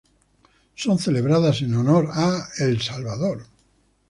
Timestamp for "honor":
1.75-2.09